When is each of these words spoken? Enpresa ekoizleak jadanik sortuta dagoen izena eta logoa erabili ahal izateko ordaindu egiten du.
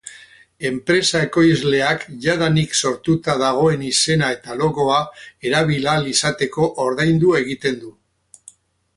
Enpresa 0.67 1.19
ekoizleak 1.25 2.05
jadanik 2.23 2.73
sortuta 2.87 3.35
dagoen 3.41 3.83
izena 3.89 4.29
eta 4.37 4.55
logoa 4.61 4.97
erabili 5.49 5.91
ahal 5.91 6.09
izateko 6.13 6.71
ordaindu 6.87 7.35
egiten 7.41 7.77
du. 7.85 7.93